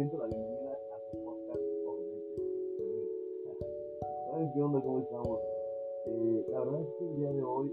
[0.00, 2.40] viendo la bienvenida a su podcast, obviamente.
[4.54, 4.80] ¿Qué onda?
[4.80, 5.40] ¿Cómo estamos?
[6.06, 7.70] Eh, la verdad es que el día de hoy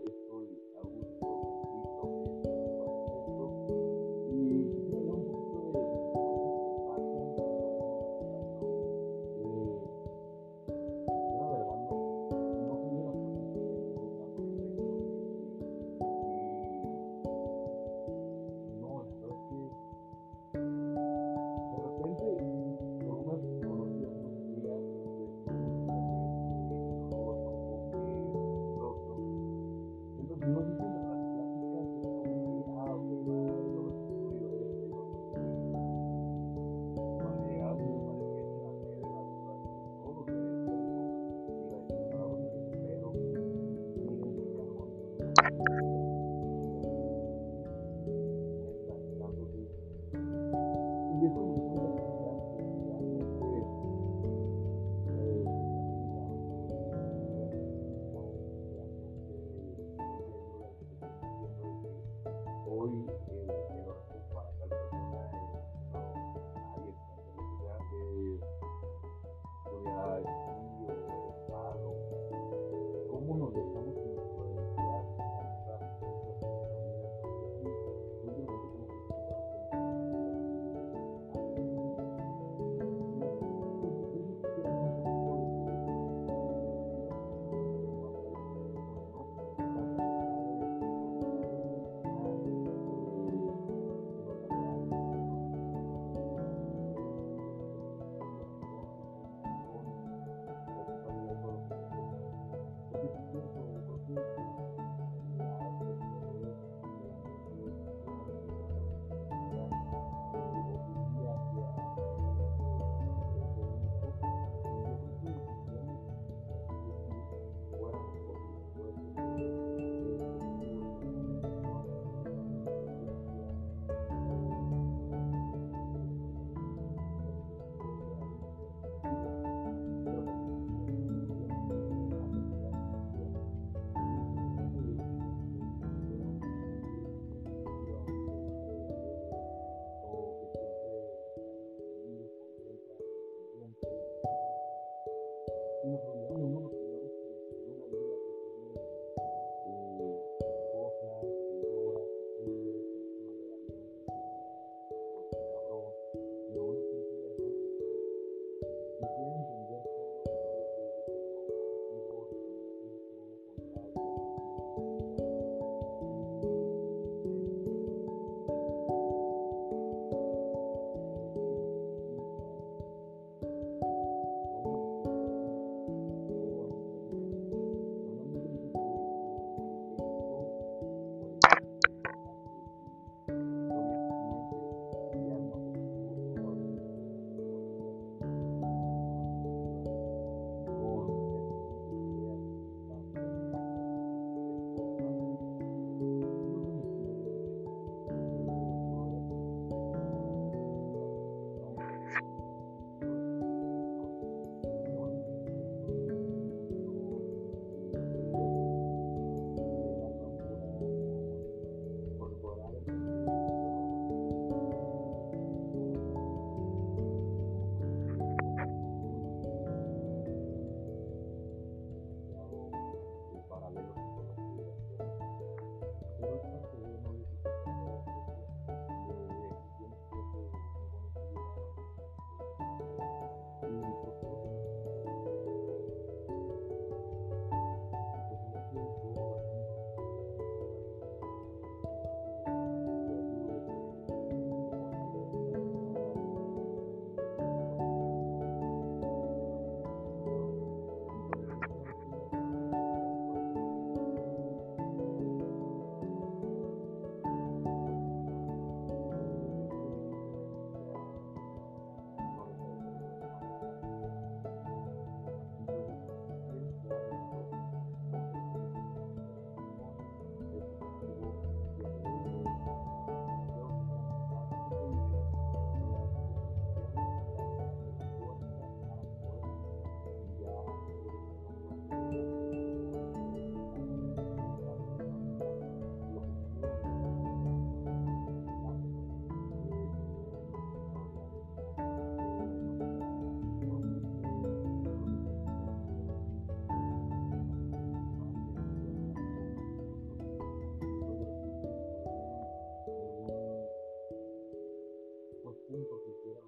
[305.67, 306.41] punto que quiero